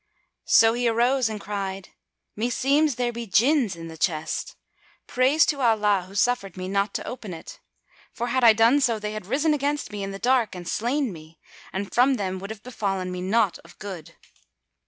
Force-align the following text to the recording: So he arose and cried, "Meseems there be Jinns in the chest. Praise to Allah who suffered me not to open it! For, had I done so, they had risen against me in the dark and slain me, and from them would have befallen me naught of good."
So 0.47 0.73
he 0.73 0.87
arose 0.87 1.29
and 1.29 1.39
cried, 1.39 1.89
"Meseems 2.35 2.95
there 2.95 3.13
be 3.13 3.27
Jinns 3.27 3.75
in 3.75 3.87
the 3.87 3.99
chest. 3.99 4.55
Praise 5.05 5.45
to 5.45 5.61
Allah 5.61 6.05
who 6.07 6.15
suffered 6.15 6.57
me 6.57 6.67
not 6.67 6.95
to 6.95 7.05
open 7.07 7.35
it! 7.35 7.59
For, 8.11 8.29
had 8.29 8.43
I 8.43 8.53
done 8.53 8.81
so, 8.81 8.97
they 8.97 9.11
had 9.11 9.27
risen 9.27 9.53
against 9.53 9.91
me 9.91 10.01
in 10.01 10.09
the 10.09 10.17
dark 10.17 10.55
and 10.55 10.67
slain 10.67 11.13
me, 11.13 11.37
and 11.71 11.93
from 11.93 12.15
them 12.15 12.39
would 12.39 12.49
have 12.49 12.63
befallen 12.63 13.11
me 13.11 13.21
naught 13.21 13.59
of 13.59 13.77
good." 13.77 14.15